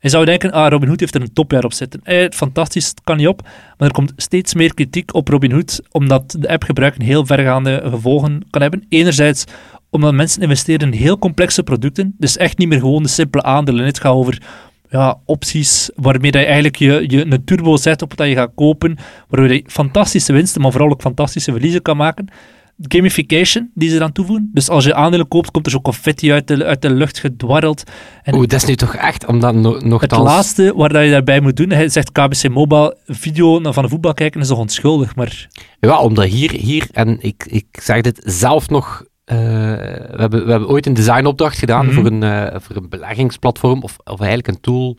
[0.00, 2.00] Je zou denken, ah, Robinhood heeft er een topjaar op zitten.
[2.04, 3.42] Eh, fantastisch, het kan niet op.
[3.78, 7.82] Maar er komt steeds meer kritiek op Robinhood, omdat de app gebruik een heel vergaande
[7.84, 8.84] gevolgen kan hebben.
[8.88, 9.44] Enerzijds
[9.90, 13.84] omdat mensen investeren in heel complexe producten, dus echt niet meer gewoon de simpele aandelen.
[13.86, 14.42] Het gaat over
[14.88, 18.96] ja, opties waarmee je eigenlijk je, je een turbo zet op wat je gaat kopen,
[19.28, 22.28] waardoor je fantastische winsten, maar vooral ook fantastische verliezen kan maken.
[22.78, 24.50] Gamification die ze eraan toevoegen.
[24.52, 27.82] Dus als je aandelen koopt, komt er zo confetti uit de, uit de lucht gedwarreld.
[28.22, 30.22] En Oeh, dat is nu toch echt, omdat no, het nogthans...
[30.22, 34.14] laatste waar dat je daarbij moet doen, hij zegt KBC Mobile, video van de voetbal
[34.14, 35.48] kijken is toch onschuldig, maar
[35.80, 40.50] Ja, omdat hier, hier en ik, ik zeg dit zelf nog, eh, we, hebben, we
[40.50, 41.94] hebben ooit een designopdracht gedaan Mhm.
[41.94, 44.96] voor, een, eh, voor een beleggingsplatform, of, of eigenlijk een tool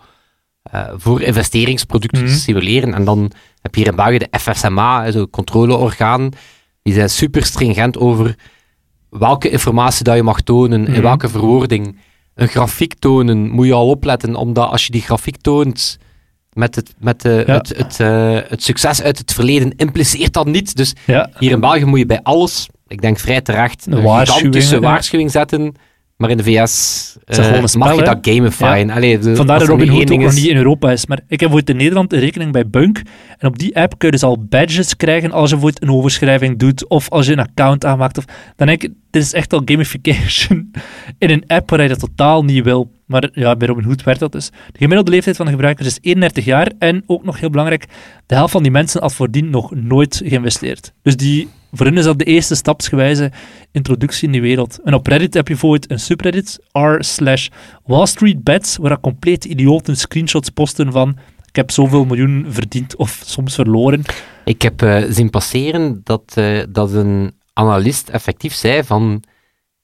[0.71, 2.31] eh, voor investeringsproducten Mhm.
[2.31, 2.93] te simuleren.
[2.93, 6.29] En dan heb je hier in België de FSMA, zo'n controleorgaan,
[6.81, 8.35] die zijn super stringent over
[9.09, 10.93] welke informatie dat je mag tonen, Mhm.
[10.93, 11.97] in welke verwoording.
[12.35, 15.97] Een grafiek tonen, moet je al opletten, omdat als je die grafiek toont
[16.53, 17.53] met het, met de, Ja.
[17.53, 17.97] het, het,
[18.49, 20.75] het succes uit het verleden, impliceert dat niet.
[20.75, 24.03] Dus ja, hier in België moet je bij alles, ik denk vrij terecht, Een een
[24.03, 25.75] waarschuwing, gigantische waarschuwing zetten.
[26.17, 28.89] Maar in de VS eh, spel, mag je dat gamifyen.
[28.89, 31.05] Allee, de, vandaar dat één ook nog niet in Europa is.
[31.05, 33.01] Maar ik heb ooit in Nederland een rekening bij Bunk.
[33.37, 36.59] En op die app kun je dus al badges krijgen als je bijvoorbeeld een overschrijving
[36.59, 38.17] doet, of als je een account aanmaakt.
[38.17, 40.71] Of, dan denk ik, dit is echt al gamification
[41.19, 42.91] in een app waar je dat totaal niet wil.
[43.05, 44.49] Maar ja, bij Robinhood werd dat dus.
[44.71, 46.71] De gemiddelde leeftijd van de gebruikers is 31 jaar.
[46.79, 47.85] En ook nog heel belangrijk,
[48.25, 50.93] de helft van die mensen had voordien nog nooit geïnvesteerd.
[51.01, 53.31] Dus die, voor hen is dat de eerste stapsgewijze
[53.71, 54.79] introductie in die wereld.
[54.83, 57.47] En op Reddit heb je bijvoorbeeld een subreddit, r slash
[57.85, 63.21] Wall Street Bets, waar compleet idioten screenshots posten van ik heb zoveel miljoen verdiend of
[63.25, 64.01] soms verloren.
[64.45, 69.23] Ik heb uh, zien passeren dat, uh, dat een analist effectief zei van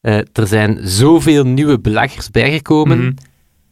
[0.01, 3.11] uh, er zijn zoveel nieuwe beleggers bijgekomen Mhm.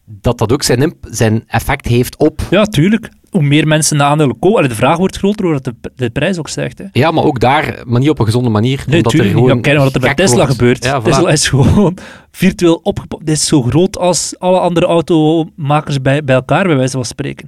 [0.05, 2.41] dat dat ook zijn, zijn effect heeft op.
[2.49, 3.09] Ja, tuurlijk.
[3.31, 6.47] Hoe meer mensen de aandelen kopen, de vraag wordt groter, doordat de, de prijs ook
[6.49, 6.77] stijgt.
[6.77, 6.85] Hè.
[6.91, 8.77] Ja, maar ook daar, maar niet op een gezonde manier.
[8.77, 9.43] Nee, omdat er tuurlijk niet.
[9.43, 10.51] gewoon Ja, kijk naar wat er bij Tesla wordt.
[10.51, 10.83] gebeurt.
[10.83, 11.03] Ja, voilà.
[11.03, 11.97] Tesla is gewoon
[12.31, 13.25] virtueel opgepakt.
[13.25, 17.47] Dit is zo groot als alle andere automakers bij, bij elkaar, bij wijze van spreken.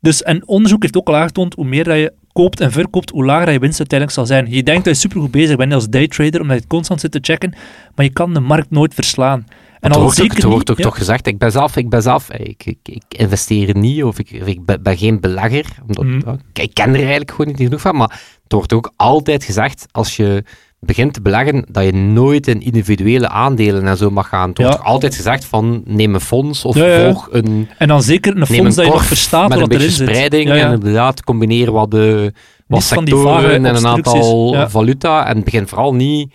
[0.00, 3.24] Dus, en onderzoek heeft ook al aangetoond, hoe meer dat je koopt en verkoopt, hoe
[3.24, 4.46] lager je winst uiteindelijk zal zijn.
[4.50, 7.18] Je denkt dat je supergoed bezig bent als daytrader, omdat je het constant zit te
[7.22, 7.54] checken,
[7.94, 9.46] maar je kan de markt nooit verslaan.
[9.82, 10.82] En Het al wordt, ook, het wordt ook ja.
[10.84, 14.30] toch gezegd, ik ben zelf, ik ben zelf ik, ik, ik investeer niet of ik,
[14.30, 15.64] ik ben, ben geen belegger.
[15.86, 16.20] Omdat, Mhm.
[16.26, 19.86] ja, ik, ken er eigenlijk gewoon niet genoeg van, maar het wordt ook altijd gezegd,
[19.90, 20.44] als je
[20.80, 24.48] begint te beleggen, dat je nooit in individuele aandelen en zo mag gaan.
[24.48, 24.80] Het wordt Ja.
[24.82, 28.58] altijd gezegd van, neem een fonds of Ja, volg een, En dan zeker een fonds
[28.76, 30.08] een dat je nog verstaat met wat een erin beetje zit.
[30.08, 30.66] spreiding Ja, ja.
[30.66, 32.32] en inderdaad combineren wat, de,
[32.66, 36.32] wat sectoren en een aantal valuta en begin vooral niet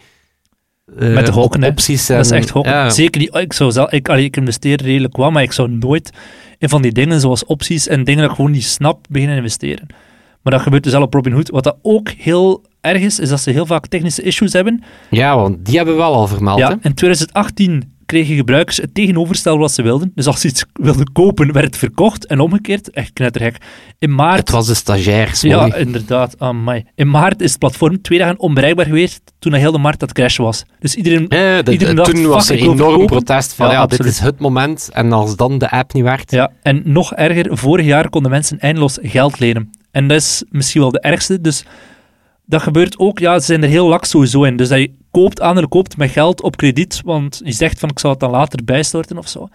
[1.00, 1.68] eh, Met de hè.
[1.68, 2.10] opties.
[2.10, 2.72] En, Dat is echt gokken.
[2.72, 2.90] ja.
[2.90, 3.36] Zeker niet.
[3.36, 6.12] Ik, zou zelf, ik, allee, ik investeer redelijk wel, maar ik zou nooit
[6.58, 9.88] in van die dingen zoals opties en dingen dat ik gewoon niet snap beginnen investeren.
[10.42, 11.50] Maar dat gebeurt dus al op Robinhood.
[11.50, 14.84] Wat dat ook heel erg is, is dat ze heel vaak technische issues hebben.
[15.10, 16.60] Ja, want die hebben we wel al vermeld.
[16.60, 16.76] Ja, hè?
[16.82, 20.12] in 2018 kregen gebruikers het tegenovergestelde wat ze wilden.
[20.16, 22.26] Dus als ze iets wilden kopen, werd het verkocht.
[22.26, 23.58] En omgekeerd, echt knettergek.
[24.00, 24.40] In maart...
[24.40, 25.42] Het was de stagiairs.
[25.42, 26.36] Ja, inderdaad.
[26.40, 26.86] Amai.
[26.96, 30.18] In maart is het platform twee dagen onbereikbaar geweest toen de hele markt aan het
[30.18, 30.64] crashen was.
[30.80, 31.28] Dus iedereen...
[31.30, 34.90] Dat- Iedereen dacht, toen was er enorm protest van Ja, ja, dit is het moment.
[34.94, 36.32] En als dan de app niet werkt.
[36.32, 39.70] Ja, en nog erger, vorig jaar konden mensen eindeloos geld lenen.
[39.92, 41.42] En dat is misschien wel de ergste.
[41.42, 41.64] Dus
[42.46, 44.58] dat gebeurt ook, ja, ze zijn er heel laks sowieso in.
[44.58, 48.00] Dus dat je koopt, aandelen koopt met geld op krediet, want je zegt van ik
[48.00, 49.48] zal het dan later bijstorten of zo.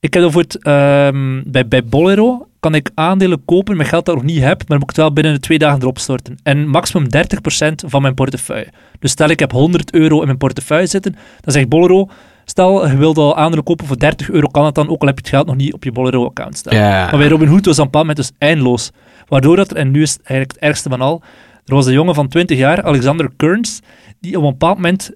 [0.00, 4.22] Ik heb bijvoorbeeld ehm, bij, bij Bolero kan ik aandelen kopen met geld dat ik
[4.22, 6.38] nog niet heb, maar moet ik het wel binnen de twee dagen erop storten.
[6.42, 8.68] En maximum 30% van mijn portefeuille.
[8.98, 12.08] Dus stel ik heb 100 euro in mijn portefeuille zitten, dan zegt Bolero,
[12.44, 15.16] stel je wilt al aandelen kopen voor 30 euro, kan het dan, ook al heb
[15.16, 16.76] je het geld nog niet op je Bolero-account staan.
[16.76, 17.06] Ja.
[17.10, 18.90] Maar bij Robinhood was dat bepaald moment dus eindeloos.
[19.28, 21.22] Waardoor dat er, en nu is het eigenlijk het ergste van al,
[21.64, 23.80] er was een jongen van 20 jaar, Alexander Kearns,
[24.24, 25.10] die op een bepaald moment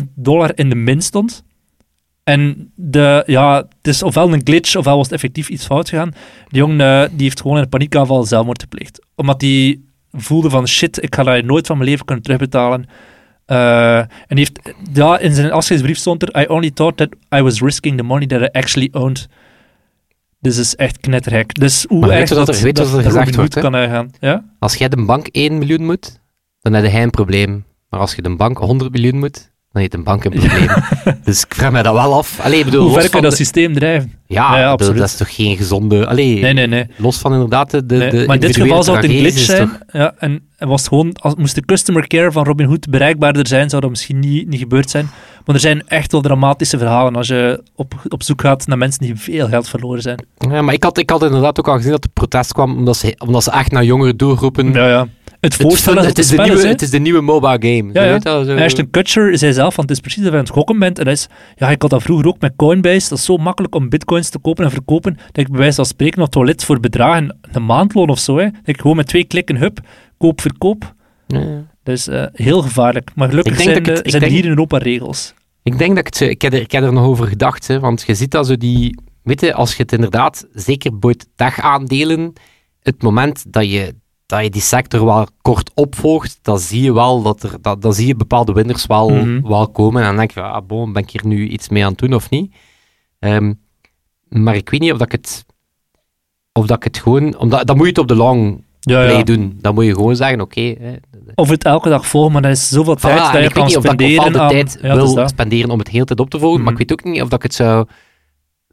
[0.00, 1.42] 700.000 dollar in de min stond.
[2.24, 6.10] En de, ja, het is ofwel een glitch, ofwel was het effectief iets fout gegaan.
[6.48, 9.06] Die jongen eh, die heeft gewoon in een paniekaanval zelfmoord gepleegd.
[9.14, 9.80] Omdat hij
[10.12, 12.86] voelde van shit, ik ga dat nooit van mijn leven kunnen terugbetalen.
[13.46, 17.42] Eh, en die heeft, ja, in zijn afscheidsbrief stond er, I only thought that I
[17.42, 19.28] was risking the money that I actually owned.
[20.40, 21.54] Dus is echt knetterhek.
[21.54, 24.10] Dus hoe Maar erg wat er- je wat er gezegd wordt, kan uitgaan.
[24.20, 24.44] Ja?
[24.58, 26.20] Als jij de bank 1 miljoen moet,
[26.60, 27.64] dan heb je een probleem.
[27.90, 30.68] Maar als je de bank 100 miljoen moet, dan heeft de bank een probleem.
[31.24, 32.40] dus ik vraag me dat wel af.
[32.40, 34.12] Allee, bedoel, Hoe ver kan dat de- systeem drijven?
[34.26, 36.06] Ja, bedoel, dat is toch geen gezonde...
[36.06, 36.86] Allee, Nee, nee, nee.
[36.96, 39.38] los van inderdaad de, de, Nee, de maar in dit geval zou het een glitch
[39.38, 39.70] zijn.
[39.92, 43.82] Ja, en en was gewoon, als, moest de customer care van Robinhood bereikbaarder zijn, zou
[43.82, 45.10] dat misschien niet, niet gebeurd zijn.
[45.44, 49.00] Maar er zijn echt wel dramatische verhalen als je op, op zoek gaat naar mensen
[49.00, 50.26] die veel geld verloren zijn.
[50.38, 52.96] Ja, maar ik had, ik had inderdaad ook al gezien dat er protest kwam, omdat
[52.96, 54.72] ze, omdat ze echt naar jongere doelgroepen...
[54.72, 55.08] Ja, ja.
[55.40, 57.90] Het Het, voorstellen het, is de nieuwe, het is de nieuwe mobile game.
[57.92, 58.18] Ja, ja.
[58.18, 60.98] dat, Ashton Kutcher zei zelf, want het is precies dat je aan het gokken bent.
[60.98, 63.08] En dat is, ja, ik had dat vroeger ook met Coinbase.
[63.08, 65.14] Dat is zo makkelijk om bitcoins te kopen en verkopen.
[65.14, 68.44] Dat ik bij wijze van spreken op toilet voor bedragen, een maandloon of zo, hè,
[68.44, 69.80] dat ik gewoon met twee klikken, hup,
[70.18, 70.94] koop, verkoop.
[71.26, 71.66] Ja.
[71.82, 73.10] Dat is eh, heel gevaarlijk.
[73.14, 75.34] Maar gelukkig zijn, het- ik zijn denk- hier in Europa regels.
[75.62, 76.20] Ik denk dat ik het...
[76.30, 78.56] Ik heb, er, ik heb er nog over gedacht, hè, want je ziet dat zo
[78.56, 78.98] die...
[79.22, 82.32] Weet je, als je het inderdaad, zeker bij het tech-aandelen,
[82.82, 83.94] het moment dat je,
[84.28, 87.56] dat je die sector wel kort opvolgt, dan zie je wel dat er...
[87.60, 89.48] Dat, dan zie je bepaalde winners wel, Mhm.
[89.48, 90.00] wel komen.
[90.02, 92.30] En dan denk je, ah, ben ik hier nu iets mee aan het doen of
[92.30, 92.54] niet?
[93.18, 93.52] Ehm,
[94.28, 95.44] maar ik weet niet of dat ik het...
[96.52, 97.38] Of dat ik het gewoon...
[97.38, 99.58] Omdat, dan moet je het op de long Ja, doen.
[99.60, 100.76] Dan moet je gewoon zeggen, oké...
[101.34, 103.64] Of het elke dag volgen, maar dat is zoveel Voilà, tijd dat je ik weet
[103.64, 104.48] niet of ik aan...
[104.48, 105.28] tijd ja, wil dat.
[105.28, 106.88] spenderen om het heel tijd op te volgen, maar ik Mhm.
[106.88, 107.86] weet ook niet of dat ik het zou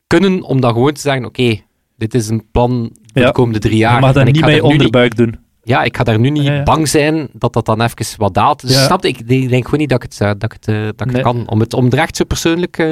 [0.08, 1.62] kunnen om dan gewoon te zeggen, oké,
[1.98, 3.94] dit is een plan voor de komende drie jaar.
[3.96, 5.36] Je mag dat en ik niet nu onderbuik doen.
[5.66, 6.64] Ja, ik ga daar nu niet Ja, ja.
[6.64, 8.62] bang zijn dat dat dan even wat daalt.
[8.62, 8.86] Dus Ja.
[8.86, 10.92] snap ik, ik denk gewoon niet dat ik het, zou- dat ik het, eh, dat
[10.94, 11.22] ik het Nee.
[11.22, 11.48] kan.
[11.50, 12.78] Om het, om het recht zo persoonlijk...
[12.78, 12.88] eh,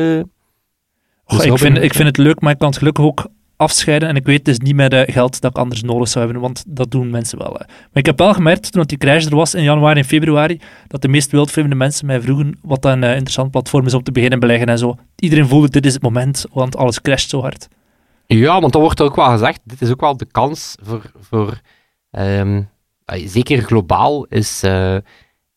[1.26, 4.10] dus ik, vind, ik vind het leuk, maar ik kan het gelukkig ook afscheiden.
[4.10, 6.64] En ik weet dus niet met uh, geld dat ik anders nodig zou hebben, want
[6.68, 7.52] dat doen mensen wel.
[7.52, 11.02] Maar ik heb wel gemerkt, toen die crash er was in januari en februari, dat
[11.02, 14.40] de meest wildvreemde mensen mij vroegen wat een uh, interessant platform is om te beginnen
[14.40, 14.96] beleggen en zo.
[15.16, 17.68] Iedereen voelde, dit is het moment, want alles crasht zo hard.
[18.26, 21.12] Ja, want dan wordt er ook wel gezegd, dit is ook wel de kans voor...
[21.22, 21.60] voor
[22.20, 22.70] um,
[23.26, 24.62] zeker globaal is...
[24.64, 24.96] Uh,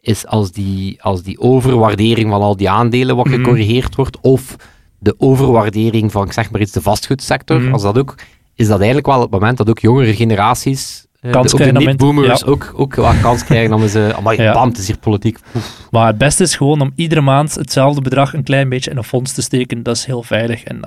[0.01, 4.57] is als die, als die overwaardering van al die aandelen wat gecorrigeerd wordt, of
[4.99, 7.73] de overwaardering van, ik zeg maar iets, de vastgoedsector, Mhm.
[7.73, 8.14] als dat ook,
[8.55, 12.40] is dat eigenlijk wel het moment dat ook jongere generaties, eh, Kans de, krijgen niet-boomers,
[12.40, 12.47] ja.
[12.47, 14.53] ook, ook wel kans krijgen om ze, amai, Ja.
[14.53, 15.38] bam, het is hier politiek.
[15.57, 15.88] Oef.
[15.90, 19.05] Maar het beste is gewoon om iedere maand hetzelfde bedrag een klein beetje in een
[19.05, 19.83] fonds te steken.
[19.83, 20.62] Dat is heel veilig.
[20.64, 20.83] En uh,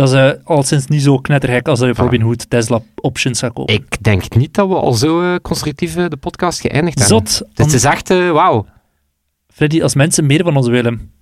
[0.00, 3.52] dat is uh, al sinds niet zo knettergek als dat je Robinhood Tesla options gaat
[3.52, 3.74] kopen.
[3.74, 7.28] Ik denk niet dat we al zo uh, constructief uh, de podcast geëindigd hebben.
[7.28, 7.48] Zot.
[7.54, 8.66] Het is echt, uh, wauw.
[9.48, 11.12] Freddy, als mensen meer van ons willen.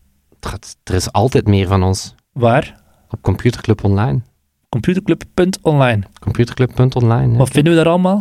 [0.84, 2.14] Er is altijd meer van ons.
[2.32, 2.80] Waar?
[3.10, 4.20] Op Computerclub Online.
[4.68, 6.02] Computerclub.online.
[6.20, 7.36] Computerclub.online.
[7.36, 8.20] Wat vinden we daar allemaal?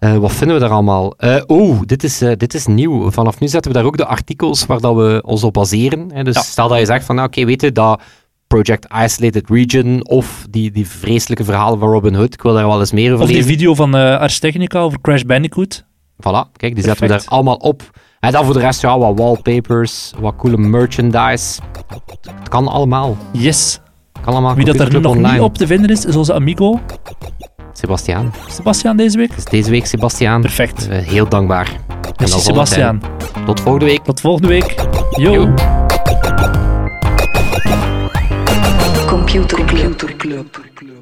[0.00, 1.14] Uh, wat vinden we daar allemaal?
[1.18, 3.10] Uh, oh, dit is, uh, dit is nieuw.
[3.10, 6.10] Vanaf nu zetten we daar ook de artikels waar dat we ons op baseren.
[6.12, 6.22] Hè.
[6.22, 6.40] Dus Ja.
[6.42, 8.00] stel dat je zegt van, nou, oké, weet je, dat
[8.46, 12.80] Project Isolated Region of die, die vreselijke verhalen van Robin Hood, ik wil daar wel
[12.80, 13.50] eens meer over Of die lezen.
[13.52, 15.84] video van uh, Ars Technica over Crash Bandicoot.
[16.16, 17.82] Voilà, kijk, die zetten we daar allemaal op.
[18.20, 21.60] En dan voor de rest, ja, wat wallpapers, wat coole merchandise.
[22.34, 23.16] Het kan allemaal.
[23.32, 23.80] Yes.
[24.24, 24.54] Kan allemaal.
[24.54, 25.32] Wie dat er nog online.
[25.32, 26.80] niet op te vinden is, is onze amigo
[27.72, 28.32] Sebastiaan.
[28.48, 29.50] Sebastian deze week.
[29.50, 30.40] Deze week Sebastiaan.
[30.40, 30.88] Perfect.
[30.90, 31.66] Uh, heel dankbaar.
[31.68, 33.00] En Merci Sebastian.
[33.00, 33.44] zometeen.
[33.44, 34.04] Tot volgende week.
[34.04, 34.74] Tot volgende week.
[35.16, 35.32] Yo.
[35.32, 35.83] Yo.
[39.34, 40.93] Computerclub.